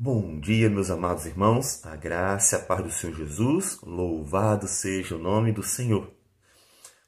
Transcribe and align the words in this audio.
Bom 0.00 0.38
dia, 0.38 0.70
meus 0.70 0.90
amados 0.90 1.26
irmãos, 1.26 1.84
a 1.84 1.96
graça 1.96 2.54
e 2.54 2.60
a 2.60 2.62
paz 2.64 2.84
do 2.84 2.88
Senhor 2.88 3.16
Jesus, 3.16 3.80
louvado 3.82 4.68
seja 4.68 5.16
o 5.16 5.18
nome 5.18 5.50
do 5.50 5.64
Senhor. 5.64 6.08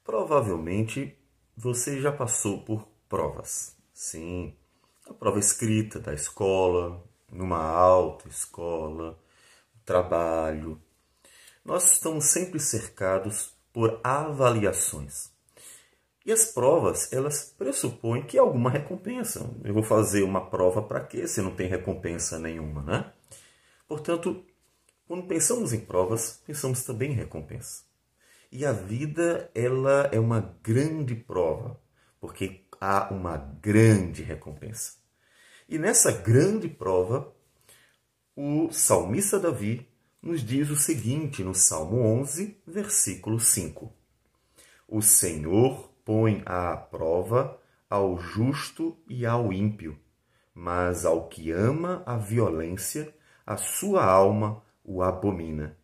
Provavelmente 0.02 1.16
você 1.56 2.00
já 2.00 2.10
passou 2.10 2.64
por 2.64 2.88
provas, 3.08 3.76
sim, 3.94 4.56
a 5.08 5.14
prova 5.14 5.38
escrita 5.38 6.00
da 6.00 6.12
escola, 6.12 7.00
numa 7.30 7.62
alta 7.62 8.28
escola, 8.28 9.16
trabalho. 9.84 10.82
Nós 11.64 11.92
estamos 11.92 12.24
sempre 12.24 12.58
cercados 12.58 13.56
por 13.72 14.00
avaliações. 14.02 15.30
E 16.24 16.32
as 16.32 16.46
provas, 16.46 17.12
elas 17.12 17.54
pressupõem 17.56 18.22
que 18.22 18.38
alguma 18.38 18.70
recompensa. 18.70 19.50
Eu 19.64 19.72
vou 19.72 19.82
fazer 19.82 20.22
uma 20.22 20.50
prova 20.50 20.82
para 20.82 21.04
quê 21.04 21.26
se 21.26 21.40
não 21.40 21.54
tem 21.54 21.68
recompensa 21.68 22.38
nenhuma, 22.38 22.82
né? 22.82 23.12
Portanto, 23.88 24.44
quando 25.06 25.26
pensamos 25.26 25.72
em 25.72 25.80
provas, 25.80 26.40
pensamos 26.46 26.84
também 26.84 27.12
em 27.12 27.16
recompensa. 27.16 27.82
E 28.52 28.66
a 28.66 28.72
vida, 28.72 29.50
ela 29.54 30.08
é 30.12 30.20
uma 30.20 30.40
grande 30.62 31.14
prova, 31.14 31.80
porque 32.20 32.64
há 32.80 33.12
uma 33.12 33.36
grande 33.36 34.22
recompensa. 34.22 34.94
E 35.68 35.78
nessa 35.78 36.12
grande 36.12 36.68
prova, 36.68 37.34
o 38.36 38.70
salmista 38.72 39.38
Davi 39.38 39.88
nos 40.20 40.44
diz 40.44 40.68
o 40.70 40.76
seguinte 40.76 41.42
no 41.42 41.54
Salmo 41.54 42.00
11, 42.20 42.60
versículo 42.66 43.40
5: 43.40 43.92
O 44.86 45.00
Senhor 45.00 45.89
põe 46.10 46.42
à 46.44 46.76
prova 46.76 47.56
ao 47.88 48.18
justo 48.18 48.98
e 49.08 49.24
ao 49.24 49.52
ímpio, 49.52 49.96
mas 50.52 51.04
ao 51.04 51.28
que 51.28 51.52
ama 51.52 52.02
a 52.04 52.16
violência, 52.16 53.14
a 53.46 53.56
sua 53.56 54.04
alma 54.04 54.60
o 54.82 55.04
abomina. 55.04 55.78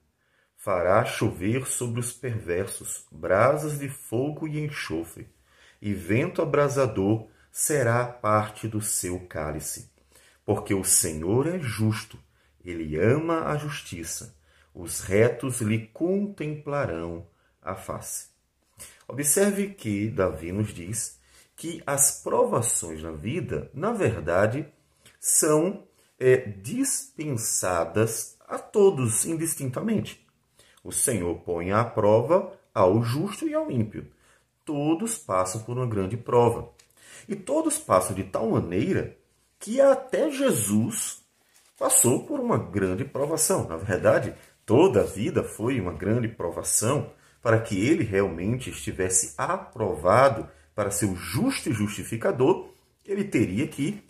Fará 0.57 1.05
chover 1.05 1.65
sobre 1.65 2.01
os 2.01 2.13
perversos 2.13 3.07
brasas 3.13 3.79
de 3.79 3.89
fogo 3.89 4.49
e 4.49 4.59
enxofre, 4.59 5.33
e 5.81 5.95
vento 5.95 6.43
abrasador 6.43 7.29
será 7.53 8.05
parte 8.05 8.67
do 8.67 8.81
seu 8.81 9.29
cálice. 9.29 9.93
Porque 10.45 10.75
o 10.75 10.83
Senhor 10.83 11.47
é 11.47 11.61
justo, 11.61 12.19
ele 12.65 12.99
ama 12.99 13.45
a 13.45 13.57
justiça, 13.57 14.37
os 14.75 15.03
retos 15.03 15.61
lhe 15.61 15.87
contemplarão 15.87 17.29
a 17.63 17.77
face. 17.77 18.35
Observe 19.09 19.71
que 19.71 20.11
Davi 20.11 20.53
nos 20.53 20.75
diz 20.75 21.19
que 21.57 21.83
as 21.87 22.23
provações 22.23 23.03
na 23.03 23.13
vida, 23.13 23.71
na 23.73 23.93
verdade, 23.93 24.67
são 25.21 25.85
é, 26.19 26.37
dispensadas 26.37 28.37
a 28.47 28.59
todos 28.59 29.25
indistintamente. 29.25 30.25
O 30.83 30.93
Senhor 30.93 31.37
põe 31.41 31.73
à 31.73 31.85
prova 31.85 32.53
ao 32.75 33.03
justo 33.03 33.49
e 33.49 33.55
ao 33.55 33.71
ímpio. 33.71 34.11
Todos 34.65 35.17
passam 35.17 35.63
por 35.63 35.77
uma 35.77 35.87
grande 35.87 36.17
prova. 36.17 36.71
E 37.29 37.35
todos 37.35 37.79
passam 37.79 38.15
de 38.15 38.25
tal 38.25 38.51
maneira 38.51 39.17
que 39.59 39.81
até 39.81 40.31
Jesus 40.31 41.23
passou 41.79 42.27
por 42.27 42.41
uma 42.41 42.59
grande 42.59 43.05
provação. 43.05 43.67
Na 43.67 43.77
verdade, 43.77 44.35
toda 44.65 45.01
a 45.01 45.05
vida 45.05 45.43
foi 45.43 45.81
uma 45.81 45.93
grande 45.93 46.29
provação 46.29 47.11
para 47.47 47.61
que 47.61 47.81
ele 47.87 48.03
realmente 48.03 48.71
estivesse 48.71 49.33
aprovado 49.39 50.51
para 50.75 50.91
ser 50.91 51.07
o 51.07 51.15
justo 51.15 51.71
e 51.71 51.73
justificador, 51.73 52.71
ele 53.05 53.23
teria 53.23 53.69
que 53.69 54.03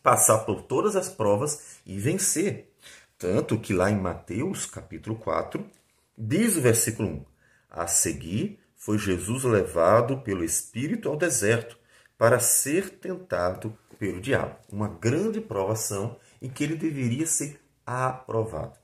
passar 0.00 0.44
por 0.44 0.62
todas 0.62 0.94
as 0.94 1.08
provas 1.08 1.80
e 1.84 1.98
vencer. 1.98 2.72
Tanto 3.18 3.58
que 3.58 3.72
lá 3.72 3.90
em 3.90 3.98
Mateus, 3.98 4.66
capítulo 4.66 5.16
4, 5.16 5.68
diz 6.16 6.56
o 6.56 6.60
versículo 6.60 7.08
1: 7.08 7.24
A 7.68 7.88
seguir 7.88 8.60
foi 8.76 8.98
Jesus 8.98 9.42
levado 9.42 10.20
pelo 10.20 10.44
Espírito 10.44 11.08
ao 11.08 11.16
deserto 11.16 11.76
para 12.16 12.38
ser 12.38 12.88
tentado 13.00 13.76
pelo 13.98 14.20
diabo. 14.20 14.54
Uma 14.70 14.86
grande 14.86 15.40
provação 15.40 16.20
em 16.40 16.48
que 16.48 16.62
ele 16.62 16.76
deveria 16.76 17.26
ser 17.26 17.60
aprovado. 17.84 18.78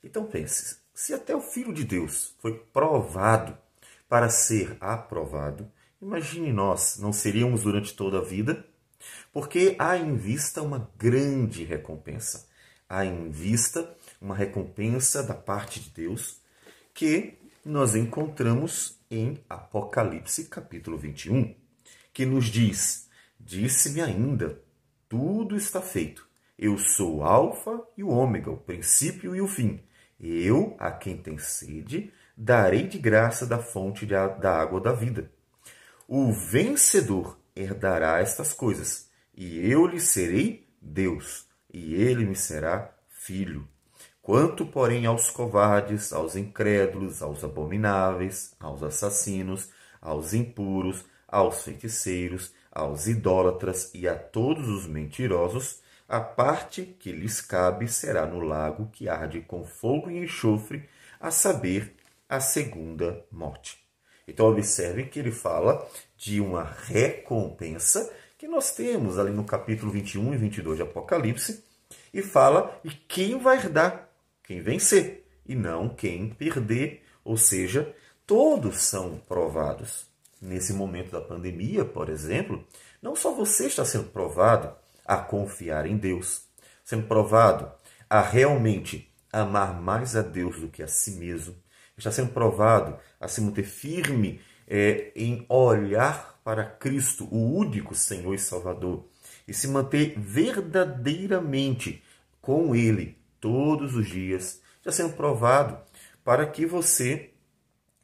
Então 0.00 0.26
pense, 0.26 0.81
se 1.02 1.12
até 1.12 1.34
o 1.34 1.40
Filho 1.40 1.74
de 1.74 1.82
Deus 1.82 2.32
foi 2.38 2.56
provado 2.72 3.58
para 4.08 4.28
ser 4.28 4.76
aprovado, 4.78 5.68
imagine 6.00 6.52
nós, 6.52 6.96
não 6.96 7.12
seríamos 7.12 7.64
durante 7.64 7.92
toda 7.92 8.18
a 8.18 8.24
vida? 8.24 8.64
Porque 9.32 9.74
há 9.80 9.96
em 9.96 10.14
vista 10.14 10.62
uma 10.62 10.88
grande 10.96 11.64
recompensa. 11.64 12.46
Há 12.88 13.04
em 13.04 13.28
vista 13.30 13.92
uma 14.20 14.36
recompensa 14.36 15.24
da 15.24 15.34
parte 15.34 15.80
de 15.80 15.90
Deus 15.90 16.40
que 16.94 17.36
nós 17.64 17.96
encontramos 17.96 18.96
em 19.10 19.42
Apocalipse 19.50 20.44
capítulo 20.44 20.96
21, 20.96 21.52
que 22.12 22.24
nos 22.24 22.44
diz: 22.44 23.08
Disse-me 23.40 24.02
ainda, 24.02 24.62
tudo 25.08 25.56
está 25.56 25.82
feito. 25.82 26.28
Eu 26.56 26.78
sou 26.78 27.16
o 27.16 27.24
Alfa 27.24 27.82
e 27.96 28.04
o 28.04 28.08
Ômega, 28.08 28.52
o 28.52 28.56
princípio 28.56 29.34
e 29.34 29.40
o 29.40 29.48
fim. 29.48 29.82
Eu, 30.22 30.76
a 30.78 30.92
quem 30.92 31.16
tem 31.16 31.36
sede, 31.36 32.12
darei 32.36 32.86
de 32.86 32.98
graça 32.98 33.44
da 33.44 33.58
fonte 33.58 34.06
da 34.06 34.56
água 34.56 34.80
da 34.80 34.92
vida. 34.92 35.30
O 36.06 36.32
vencedor 36.32 37.38
herdará 37.56 38.20
estas 38.20 38.52
coisas, 38.52 39.08
e 39.34 39.58
eu 39.68 39.86
lhe 39.86 40.00
serei 40.00 40.68
Deus, 40.80 41.48
e 41.72 41.94
ele 41.94 42.24
me 42.24 42.36
será 42.36 42.94
filho. 43.08 43.66
Quanto, 44.22 44.64
porém, 44.64 45.04
aos 45.04 45.30
covardes, 45.30 46.12
aos 46.12 46.36
incrédulos, 46.36 47.22
aos 47.22 47.42
abomináveis, 47.42 48.54
aos 48.60 48.82
assassinos, 48.82 49.70
aos 50.00 50.32
impuros, 50.32 51.04
aos 51.26 51.64
feiticeiros, 51.64 52.52
aos 52.70 53.08
idólatras 53.08 53.90
e 53.92 54.06
a 54.06 54.14
todos 54.14 54.68
os 54.68 54.86
mentirosos, 54.86 55.81
a 56.12 56.20
parte 56.20 56.82
que 56.82 57.10
lhes 57.10 57.40
cabe 57.40 57.88
será 57.88 58.26
no 58.26 58.38
lago 58.38 58.90
que 58.92 59.08
arde 59.08 59.40
com 59.40 59.64
fogo 59.64 60.10
e 60.10 60.18
enxofre, 60.18 60.86
a 61.18 61.30
saber, 61.30 61.96
a 62.28 62.38
segunda 62.38 63.24
morte. 63.32 63.78
Então, 64.28 64.44
observe 64.44 65.04
que 65.04 65.18
ele 65.18 65.30
fala 65.30 65.88
de 66.14 66.38
uma 66.38 66.64
recompensa 66.64 68.12
que 68.36 68.46
nós 68.46 68.74
temos 68.74 69.18
ali 69.18 69.30
no 69.30 69.44
capítulo 69.44 69.90
21 69.90 70.34
e 70.34 70.36
22 70.36 70.76
de 70.76 70.82
Apocalipse, 70.82 71.64
e 72.12 72.20
fala 72.20 72.78
de 72.84 72.94
quem 73.08 73.38
vai 73.38 73.56
herdar, 73.56 74.06
quem 74.44 74.60
vencer, 74.60 75.26
e 75.46 75.54
não 75.54 75.88
quem 75.88 76.28
perder, 76.28 77.02
ou 77.24 77.38
seja, 77.38 77.90
todos 78.26 78.82
são 78.82 79.16
provados. 79.16 80.06
Nesse 80.42 80.74
momento 80.74 81.10
da 81.10 81.22
pandemia, 81.22 81.86
por 81.86 82.10
exemplo, 82.10 82.62
não 83.00 83.16
só 83.16 83.32
você 83.32 83.66
está 83.66 83.82
sendo 83.82 84.10
provado, 84.10 84.81
a 85.04 85.16
confiar 85.16 85.86
em 85.86 85.96
Deus, 85.96 86.44
sendo 86.84 87.06
provado 87.06 87.70
a 88.08 88.20
realmente 88.20 89.12
amar 89.32 89.80
mais 89.80 90.14
a 90.14 90.22
Deus 90.22 90.60
do 90.60 90.68
que 90.68 90.82
a 90.82 90.88
si 90.88 91.12
mesmo, 91.12 91.54
está 91.96 92.10
sendo 92.10 92.32
provado 92.32 92.98
a 93.20 93.28
se 93.28 93.40
manter 93.40 93.64
firme 93.64 94.40
é, 94.66 95.12
em 95.14 95.44
olhar 95.48 96.40
para 96.44 96.64
Cristo, 96.64 97.26
o 97.30 97.56
único 97.56 97.94
Senhor 97.94 98.34
e 98.34 98.38
Salvador, 98.38 99.06
e 99.46 99.54
se 99.54 99.68
manter 99.68 100.18
verdadeiramente 100.18 102.02
com 102.40 102.74
Ele 102.74 103.16
todos 103.40 103.94
os 103.94 104.06
dias, 104.06 104.60
está 104.78 104.92
sendo 104.92 105.14
provado 105.14 105.78
para 106.24 106.46
que 106.46 106.66
você 106.66 107.32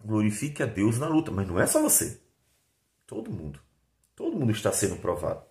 glorifique 0.05 0.63
a 0.63 0.67
Deus 0.67 0.99
na 0.99 1.09
luta. 1.09 1.31
Mas 1.31 1.47
não 1.47 1.61
é 1.61 1.67
só 1.67 1.81
você, 1.81 2.21
todo 3.07 3.31
mundo. 3.31 3.61
Todo 4.15 4.37
mundo 4.37 4.53
está 4.53 4.73
sendo 4.73 4.97
provado. 4.97 5.48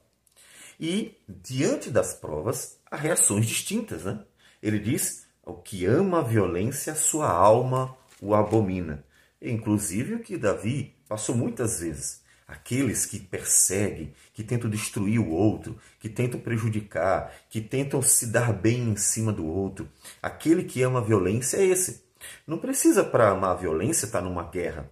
E, 0.80 1.18
diante 1.28 1.90
das 1.90 2.14
provas, 2.14 2.80
há 2.90 2.96
reações 2.96 3.48
distintas. 3.48 4.04
Né? 4.04 4.20
Ele 4.62 4.80
diz: 4.80 5.26
o 5.44 5.54
que 5.54 5.86
ama 5.86 6.20
a 6.20 6.24
violência, 6.24 6.94
sua 6.94 7.30
alma 7.30 7.96
o 8.22 8.36
abomina. 8.36 9.04
Inclusive 9.42 10.16
o 10.16 10.20
que 10.20 10.38
Davi 10.38 10.96
passou 11.08 11.36
muitas 11.36 11.80
vezes. 11.80 12.22
Aqueles 12.48 13.06
que 13.06 13.20
perseguem, 13.20 14.14
que 14.34 14.44
tentam 14.44 14.70
destruir 14.70 15.20
o 15.20 15.30
outro, 15.30 15.78
que 16.00 16.08
tentam 16.08 16.40
prejudicar, 16.40 17.34
que 17.50 17.60
tentam 17.60 18.02
se 18.02 18.28
dar 18.28 18.54
bem 18.54 18.90
em 18.90 18.96
cima 18.96 19.34
do 19.34 19.46
outro. 19.46 19.90
Aquele 20.22 20.64
que 20.64 20.82
ama 20.82 21.00
a 21.00 21.04
violência 21.04 21.58
é 21.58 21.66
esse. 21.66 22.04
Não 22.46 22.58
precisa, 22.58 23.04
para 23.04 23.30
amar 23.30 23.52
a 23.52 23.60
violência, 23.60 24.06
estar 24.06 24.22
numa 24.22 24.44
guerra. 24.44 24.90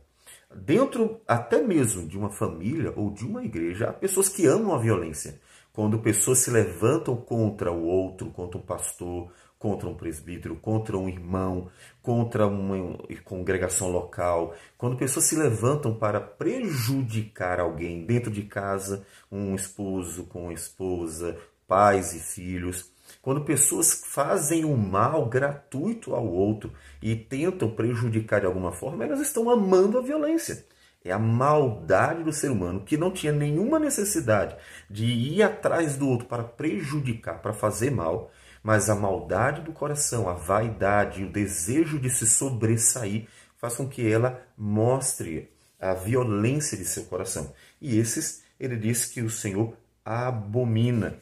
Dentro 0.54 1.22
até 1.28 1.62
mesmo 1.62 2.08
de 2.08 2.18
uma 2.18 2.30
família 2.30 2.94
ou 2.96 3.12
de 3.12 3.26
uma 3.26 3.44
igreja, 3.44 3.90
há 3.90 3.94
pessoas 3.94 4.30
que 4.30 4.46
amam 4.46 4.74
a 4.74 4.78
violência 4.78 5.40
quando 5.76 6.00
pessoas 6.00 6.40
se 6.40 6.50
levantam 6.50 7.18
contra 7.18 7.70
o 7.70 7.86
outro, 7.86 8.32
contra 8.32 8.58
um 8.58 8.62
pastor, 8.62 9.30
contra 9.60 9.90
um 9.90 9.94
presbítero, 9.94 10.56
contra 10.56 10.98
um 10.98 11.10
irmão, 11.10 11.70
contra 12.02 12.48
uma 12.48 12.98
congregação 13.26 13.92
local, 13.92 14.56
quando 14.78 14.96
pessoas 14.96 15.26
se 15.26 15.36
levantam 15.36 15.94
para 15.94 16.22
prejudicar 16.22 17.60
alguém 17.60 18.06
dentro 18.06 18.32
de 18.32 18.44
casa, 18.44 19.06
um 19.30 19.54
esposo 19.54 20.24
com 20.24 20.50
esposa, 20.50 21.38
pais 21.68 22.14
e 22.14 22.20
filhos, 22.20 22.90
Quando 23.22 23.42
pessoas 23.42 24.02
fazem 24.06 24.66
o 24.66 24.72
um 24.72 24.78
mal 24.78 25.28
gratuito 25.28 26.16
ao 26.16 26.26
outro 26.26 26.72
e 27.02 27.16
tentam 27.16 27.70
prejudicar 27.70 28.40
de 28.40 28.48
alguma 28.48 28.72
forma, 28.72 29.04
elas 29.04 29.20
estão 29.20 29.50
amando 29.50 30.00
a 30.00 30.02
violência. 30.02 30.66
É 31.06 31.12
a 31.12 31.20
maldade 31.20 32.24
do 32.24 32.34
ser 32.34 32.50
humano 32.50 32.82
que 32.82 32.98
não 32.98 33.12
tinha 33.12 33.32
nenhuma 33.32 33.78
necessidade 33.78 34.56
de 34.90 35.06
ir 35.06 35.44
atrás 35.44 35.96
do 35.96 36.10
outro 36.10 36.28
para 36.28 36.44
prejudicar, 36.44 37.40
para 37.44 37.54
fazer 37.54 37.92
mal, 37.92 38.32
mas 38.64 38.90
a 38.90 38.96
maldade 38.96 39.62
do 39.62 39.72
coração, 39.72 40.28
a 40.28 40.34
vaidade, 40.34 41.24
o 41.24 41.32
desejo 41.32 42.00
de 42.00 42.10
se 42.10 42.26
sobressair 42.26 43.28
faz 43.56 43.76
com 43.76 43.88
que 43.88 44.12
ela 44.12 44.42
mostre 44.58 45.52
a 45.80 45.94
violência 45.94 46.76
de 46.76 46.86
seu 46.86 47.04
coração. 47.06 47.54
E 47.80 48.00
esses, 48.00 48.42
ele 48.60 48.76
diz 48.76 49.06
que 49.06 49.22
o 49.22 49.30
Senhor 49.30 49.78
abomina. 50.04 51.20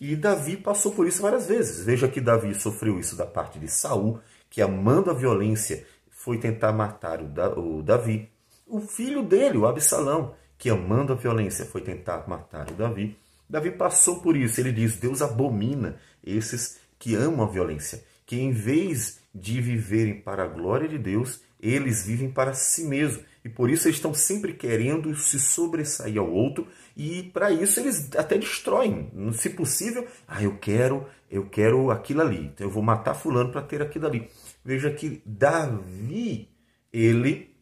E 0.00 0.16
Davi 0.16 0.56
passou 0.56 0.92
por 0.92 1.06
isso 1.06 1.20
várias 1.20 1.46
vezes. 1.46 1.84
Veja 1.84 2.08
que 2.08 2.22
Davi 2.22 2.54
sofreu 2.54 2.98
isso 2.98 3.14
da 3.14 3.26
parte 3.26 3.58
de 3.58 3.68
Saul, 3.68 4.18
que 4.48 4.62
amando 4.62 5.10
a 5.10 5.14
violência 5.14 5.86
foi 6.10 6.38
tentar 6.38 6.72
matar 6.72 7.20
o 7.20 7.82
Davi. 7.82 8.30
O 8.66 8.80
filho 8.80 9.22
dele, 9.22 9.58
o 9.58 9.66
Absalão, 9.66 10.34
que 10.58 10.68
amando 10.68 11.12
a 11.12 11.16
violência 11.16 11.64
foi 11.64 11.80
tentar 11.80 12.28
matar 12.28 12.68
o 12.68 12.74
Davi. 12.74 13.16
Davi 13.48 13.70
passou 13.70 14.20
por 14.20 14.36
isso. 14.36 14.60
Ele 14.60 14.72
diz: 14.72 14.96
Deus 14.96 15.22
abomina 15.22 15.96
esses 16.24 16.80
que 16.98 17.14
amam 17.14 17.46
a 17.46 17.50
violência, 17.50 18.02
que 18.26 18.36
em 18.36 18.50
vez 18.50 19.20
de 19.32 19.60
viverem 19.60 20.20
para 20.20 20.44
a 20.44 20.48
glória 20.48 20.88
de 20.88 20.98
Deus, 20.98 21.40
eles 21.60 22.06
vivem 22.06 22.30
para 22.30 22.54
si 22.54 22.84
mesmos. 22.84 23.24
E 23.44 23.48
por 23.48 23.70
isso 23.70 23.86
eles 23.86 23.98
estão 23.98 24.12
sempre 24.12 24.52
querendo 24.52 25.14
se 25.14 25.38
sobressair 25.38 26.18
ao 26.18 26.28
outro 26.28 26.66
e 26.96 27.22
para 27.32 27.52
isso 27.52 27.78
eles 27.78 28.10
até 28.16 28.36
destroem, 28.36 29.12
se 29.34 29.50
possível, 29.50 30.04
ah, 30.26 30.42
eu 30.42 30.58
quero, 30.58 31.06
eu 31.30 31.48
quero 31.48 31.92
aquilo 31.92 32.22
ali, 32.22 32.46
então 32.46 32.66
eu 32.66 32.70
vou 32.70 32.82
matar 32.82 33.14
fulano 33.14 33.52
para 33.52 33.62
ter 33.62 33.80
aquilo 33.80 34.08
ali. 34.08 34.28
Veja 34.64 34.90
que 34.90 35.22
Davi, 35.24 36.48
ele 36.92 37.55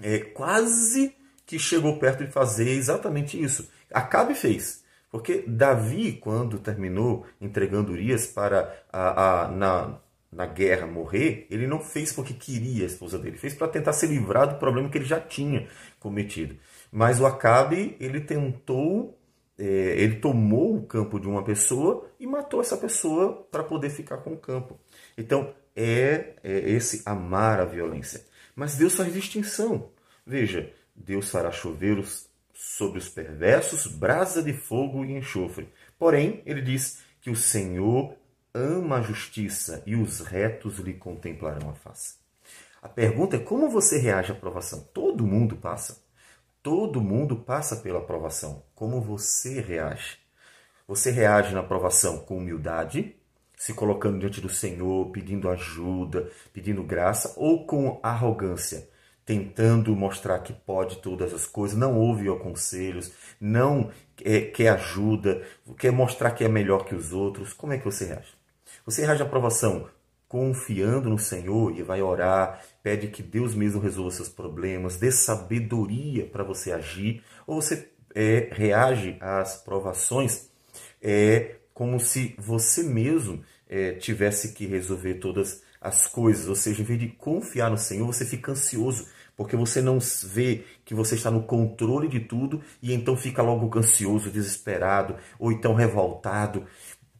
é, 0.00 0.18
quase 0.18 1.14
que 1.46 1.58
chegou 1.58 1.98
perto 1.98 2.24
de 2.24 2.30
fazer 2.30 2.70
exatamente 2.70 3.42
isso. 3.42 3.68
Acabe 3.92 4.34
fez. 4.34 4.84
Porque 5.10 5.44
Davi, 5.46 6.12
quando 6.12 6.58
terminou 6.58 7.26
entregando 7.40 7.92
Urias 7.92 8.26
para 8.26 8.84
a, 8.92 9.44
a, 9.44 9.48
na, 9.48 9.98
na 10.30 10.46
guerra 10.46 10.86
morrer, 10.86 11.46
ele 11.50 11.66
não 11.66 11.80
fez 11.80 12.12
porque 12.12 12.34
queria 12.34 12.84
a 12.84 12.86
esposa 12.86 13.18
dele, 13.18 13.38
fez 13.38 13.54
para 13.54 13.68
tentar 13.68 13.94
se 13.94 14.06
livrar 14.06 14.46
do 14.46 14.58
problema 14.58 14.88
que 14.90 14.98
ele 14.98 15.06
já 15.06 15.18
tinha 15.18 15.66
cometido. 15.98 16.56
Mas 16.92 17.20
o 17.20 17.26
Acabe, 17.26 17.96
ele 17.98 18.20
tentou, 18.20 19.18
é, 19.58 19.64
ele 19.64 20.16
tomou 20.16 20.76
o 20.76 20.86
campo 20.86 21.18
de 21.18 21.26
uma 21.26 21.42
pessoa 21.42 22.10
e 22.20 22.26
matou 22.26 22.60
essa 22.60 22.76
pessoa 22.76 23.46
para 23.50 23.64
poder 23.64 23.88
ficar 23.88 24.18
com 24.18 24.34
o 24.34 24.38
campo. 24.38 24.78
Então, 25.16 25.54
é, 25.74 26.34
é 26.44 26.70
esse 26.70 27.02
amar 27.06 27.60
a 27.60 27.64
violência. 27.64 28.22
Mas 28.58 28.74
Deus 28.74 28.94
faz 28.94 29.12
distinção. 29.12 29.92
Veja, 30.26 30.74
Deus 30.92 31.30
fará 31.30 31.52
chover 31.52 32.04
sobre 32.52 32.98
os 32.98 33.08
perversos 33.08 33.86
brasa 33.86 34.42
de 34.42 34.52
fogo 34.52 35.04
e 35.04 35.16
enxofre. 35.16 35.72
Porém, 35.96 36.42
ele 36.44 36.60
diz 36.60 37.00
que 37.20 37.30
o 37.30 37.36
Senhor 37.36 38.16
ama 38.52 38.96
a 38.96 39.00
justiça 39.00 39.80
e 39.86 39.94
os 39.94 40.18
retos 40.18 40.80
lhe 40.80 40.92
contemplarão 40.94 41.70
a 41.70 41.74
face. 41.74 42.16
A 42.82 42.88
pergunta 42.88 43.36
é 43.36 43.38
como 43.38 43.70
você 43.70 43.96
reage 43.96 44.32
à 44.32 44.34
provação? 44.34 44.80
Todo 44.92 45.24
mundo 45.24 45.54
passa. 45.54 46.02
Todo 46.60 47.00
mundo 47.00 47.36
passa 47.36 47.76
pela 47.76 48.04
provação. 48.04 48.64
Como 48.74 49.00
você 49.00 49.60
reage? 49.60 50.18
Você 50.88 51.12
reage 51.12 51.54
na 51.54 51.62
provação 51.62 52.18
com 52.24 52.38
humildade, 52.38 53.14
se 53.58 53.74
colocando 53.74 54.20
diante 54.20 54.40
do 54.40 54.48
Senhor, 54.48 55.10
pedindo 55.10 55.50
ajuda, 55.50 56.30
pedindo 56.52 56.84
graça, 56.84 57.34
ou 57.36 57.66
com 57.66 57.98
arrogância, 58.02 58.88
tentando 59.26 59.94
mostrar 59.96 60.38
que 60.38 60.52
pode 60.52 60.98
todas 61.02 61.34
as 61.34 61.44
coisas, 61.44 61.76
não 61.76 61.98
ouve 61.98 62.28
conselhos, 62.38 63.12
não 63.40 63.90
é, 64.24 64.40
quer 64.42 64.68
ajuda, 64.68 65.42
quer 65.76 65.90
mostrar 65.90 66.30
que 66.30 66.44
é 66.44 66.48
melhor 66.48 66.84
que 66.84 66.94
os 66.94 67.12
outros. 67.12 67.52
Como 67.52 67.72
é 67.72 67.78
que 67.78 67.84
você 67.84 68.06
reage? 68.06 68.32
Você 68.86 69.04
reage 69.04 69.22
à 69.22 69.26
provação 69.26 69.88
confiando 70.28 71.08
no 71.08 71.18
Senhor 71.18 71.76
e 71.76 71.82
vai 71.82 72.02
orar, 72.02 72.62
pede 72.82 73.08
que 73.08 73.22
Deus 73.22 73.54
mesmo 73.54 73.80
resolva 73.80 74.10
seus 74.10 74.28
problemas, 74.28 74.98
dê 74.98 75.10
sabedoria 75.10 76.26
para 76.26 76.44
você 76.44 76.70
agir, 76.70 77.24
ou 77.46 77.60
você 77.60 77.90
é, 78.14 78.48
reage 78.52 79.16
às 79.20 79.56
provações 79.56 80.50
é, 81.02 81.56
como 81.78 82.00
se 82.00 82.34
você 82.36 82.82
mesmo 82.82 83.40
é, 83.68 83.92
tivesse 83.92 84.52
que 84.52 84.66
resolver 84.66 85.14
todas 85.14 85.62
as 85.80 86.08
coisas, 86.08 86.48
ou 86.48 86.56
seja, 86.56 86.82
em 86.82 86.84
vez 86.84 86.98
de 86.98 87.06
confiar 87.06 87.70
no 87.70 87.78
Senhor, 87.78 88.04
você 88.04 88.24
fica 88.24 88.50
ansioso, 88.50 89.06
porque 89.36 89.54
você 89.54 89.80
não 89.80 90.00
vê 90.24 90.64
que 90.84 90.92
você 90.92 91.14
está 91.14 91.30
no 91.30 91.44
controle 91.44 92.08
de 92.08 92.18
tudo 92.18 92.60
e 92.82 92.92
então 92.92 93.16
fica 93.16 93.42
logo 93.42 93.78
ansioso, 93.78 94.28
desesperado, 94.28 95.18
ou 95.38 95.52
então 95.52 95.72
revoltado. 95.72 96.66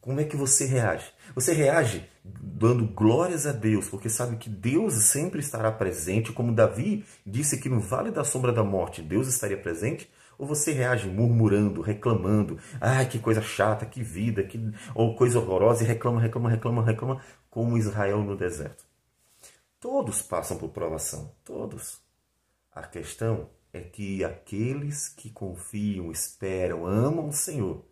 Como 0.01 0.19
é 0.19 0.25
que 0.25 0.35
você 0.35 0.65
reage? 0.65 1.09
Você 1.33 1.53
reage 1.53 2.05
dando 2.21 2.85
glórias 2.85 3.47
a 3.47 3.53
Deus, 3.53 3.87
porque 3.87 4.09
sabe 4.09 4.35
que 4.35 4.49
Deus 4.49 4.93
sempre 5.05 5.39
estará 5.39 5.71
presente, 5.71 6.33
como 6.33 6.53
Davi 6.53 7.05
disse 7.25 7.61
que 7.61 7.69
no 7.69 7.79
vale 7.79 8.11
da 8.11 8.25
sombra 8.25 8.51
da 8.51 8.63
morte 8.63 9.01
Deus 9.01 9.29
estaria 9.29 9.57
presente? 9.57 10.09
Ou 10.39 10.47
você 10.47 10.71
reage 10.71 11.09
murmurando, 11.09 11.81
reclamando, 11.81 12.57
ai 12.79 13.05
que 13.05 13.19
coisa 13.19 13.41
chata, 13.41 13.85
que 13.85 14.01
vida, 14.01 14.41
que 14.41 14.57
ou 14.95 15.13
coisa 15.13 15.37
horrorosa 15.37 15.83
e 15.83 15.87
reclama, 15.87 16.21
reclama, 16.21 16.49
reclama, 16.49 16.85
reclama, 16.85 17.21
como 17.49 17.77
Israel 17.77 18.23
no 18.23 18.37
deserto? 18.37 18.85
Todos 19.81 20.21
passam 20.21 20.57
por 20.57 20.69
provação, 20.69 21.35
todos. 21.43 22.01
A 22.71 22.83
questão 22.83 23.49
é 23.73 23.81
que 23.81 24.23
aqueles 24.23 25.09
que 25.09 25.29
confiam, 25.29 26.09
esperam, 26.09 26.87
amam 26.87 27.27
o 27.27 27.33
Senhor, 27.33 27.85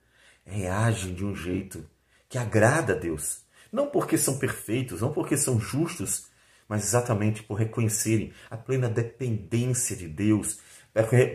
reagem 0.45 1.13
de 1.13 1.25
um 1.25 1.35
jeito 1.35 1.85
que 2.29 2.37
agrada 2.37 2.93
a 2.93 2.97
Deus. 2.97 3.45
Não 3.69 3.87
porque 3.87 4.17
são 4.17 4.39
perfeitos, 4.39 5.01
não 5.01 5.11
porque 5.11 5.35
são 5.35 5.59
justos, 5.59 6.29
mas 6.65 6.85
exatamente 6.85 7.43
por 7.43 7.55
reconhecerem 7.55 8.31
a 8.49 8.55
plena 8.55 8.89
dependência 8.89 9.97
de 9.97 10.07
Deus, 10.07 10.59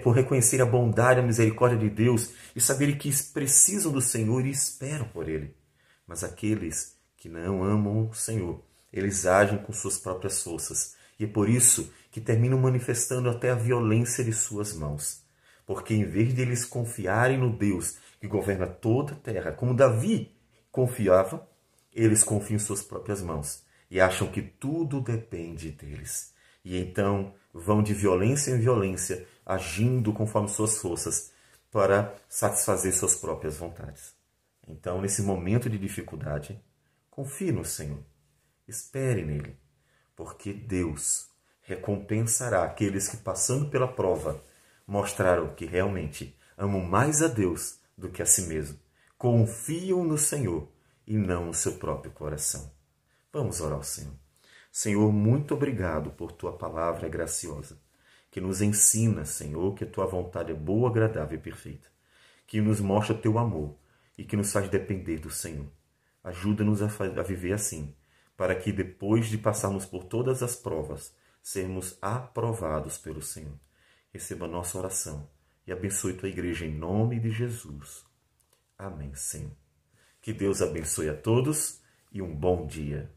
por 0.02 0.14
reconhecer 0.14 0.60
a 0.60 0.66
bondade 0.66 1.20
e 1.20 1.22
a 1.22 1.26
misericórdia 1.26 1.78
de 1.78 1.88
Deus 1.88 2.30
e 2.54 2.60
saberem 2.60 2.96
que 2.96 3.10
precisam 3.32 3.92
do 3.92 4.00
Senhor 4.00 4.44
e 4.44 4.50
esperam 4.50 5.06
por 5.08 5.28
Ele. 5.28 5.54
Mas 6.06 6.24
aqueles 6.24 6.96
que 7.16 7.28
não 7.28 7.62
amam 7.62 8.08
o 8.08 8.14
Senhor, 8.14 8.60
eles 8.92 9.24
agem 9.26 9.58
com 9.58 9.72
suas 9.72 9.98
próprias 9.98 10.42
forças. 10.42 10.96
E 11.18 11.24
é 11.24 11.28
por 11.28 11.48
isso 11.48 11.92
que 12.10 12.20
terminam 12.20 12.58
manifestando 12.58 13.30
até 13.30 13.50
a 13.50 13.54
violência 13.54 14.24
de 14.24 14.32
suas 14.32 14.74
mãos. 14.74 15.22
Porque 15.64 15.94
em 15.94 16.04
vez 16.04 16.34
de 16.34 16.42
eles 16.42 16.64
confiarem 16.64 17.38
no 17.38 17.56
Deus 17.56 17.96
que 18.20 18.26
governa 18.26 18.66
toda 18.66 19.12
a 19.12 19.16
terra, 19.16 19.52
como 19.52 19.74
Davi 19.74 20.34
confiava, 20.70 21.48
eles 21.92 22.24
confiam 22.24 22.56
em 22.56 22.60
suas 22.60 22.82
próprias 22.82 23.22
mãos 23.22 23.62
e 23.90 24.00
acham 24.00 24.26
que 24.28 24.42
tudo 24.42 25.00
depende 25.00 25.70
deles. 25.70 26.32
E 26.64 26.78
então 26.78 27.34
vão 27.52 27.82
de 27.82 27.92
violência 27.92 28.50
em 28.50 28.58
violência, 28.58 29.26
agindo 29.44 30.12
conforme 30.12 30.48
suas 30.48 30.78
forças 30.78 31.32
para 31.70 32.14
satisfazer 32.28 32.92
suas 32.92 33.14
próprias 33.14 33.56
vontades. 33.56 34.14
Então, 34.66 35.00
nesse 35.00 35.22
momento 35.22 35.68
de 35.68 35.78
dificuldade, 35.78 36.62
confie 37.10 37.50
no 37.50 37.64
Senhor. 37.64 38.02
Espere 38.66 39.24
nele, 39.24 39.58
porque 40.14 40.52
Deus 40.52 41.28
recompensará 41.62 42.64
aqueles 42.64 43.08
que, 43.08 43.16
passando 43.16 43.68
pela 43.70 43.88
prova, 43.88 44.42
mostraram 44.86 45.54
que 45.54 45.64
realmente 45.64 46.36
amam 46.56 46.80
mais 46.80 47.22
a 47.22 47.28
Deus 47.28 47.80
do 47.96 48.08
que 48.08 48.22
a 48.22 48.26
si 48.26 48.42
mesmo 48.42 48.78
confiam 49.22 50.02
no 50.02 50.18
Senhor 50.18 50.68
e 51.06 51.16
não 51.16 51.46
no 51.46 51.54
seu 51.54 51.74
próprio 51.74 52.10
coração. 52.10 52.72
Vamos 53.32 53.60
orar 53.60 53.76
ao 53.76 53.82
Senhor. 53.84 54.14
Senhor, 54.72 55.12
muito 55.12 55.54
obrigado 55.54 56.10
por 56.10 56.32
tua 56.32 56.58
palavra 56.58 57.08
graciosa, 57.08 57.78
que 58.32 58.40
nos 58.40 58.62
ensina, 58.62 59.26
Senhor, 59.26 59.74
que 59.74 59.84
a 59.84 59.86
tua 59.86 60.06
vontade 60.06 60.50
é 60.50 60.54
boa, 60.54 60.88
agradável 60.88 61.38
e 61.38 61.40
perfeita, 61.40 61.88
que 62.46 62.62
nos 62.62 62.80
mostra 62.80 63.14
teu 63.14 63.38
amor 63.38 63.76
e 64.16 64.24
que 64.24 64.38
nos 64.38 64.50
faz 64.50 64.70
depender 64.70 65.18
do 65.18 65.30
Senhor. 65.30 65.70
Ajuda-nos 66.24 66.80
a, 66.80 66.86
viver 67.22 67.52
assim, 67.52 67.94
para 68.34 68.54
que 68.54 68.72
depois 68.72 69.26
de 69.26 69.36
passarmos 69.36 69.84
por 69.84 70.04
todas 70.04 70.42
as 70.42 70.56
provas, 70.56 71.14
sermos 71.42 71.98
aprovados 72.00 72.96
pelo 72.96 73.20
Senhor. 73.20 73.58
Receba 74.10 74.48
nossa 74.48 74.78
oração 74.78 75.28
e 75.66 75.72
abençoe 75.72 76.14
tua 76.14 76.30
igreja 76.30 76.64
em 76.64 76.74
nome 76.74 77.20
de 77.20 77.30
Jesus. 77.30 78.02
Amém, 78.78 79.14
Senhor. 79.14 79.52
Que 80.22 80.32
Deus 80.32 80.62
abençoe 80.62 81.10
a 81.10 81.14
todos 81.14 81.82
e 82.10 82.22
um 82.22 82.34
bom 82.34 82.66
dia. 82.66 83.12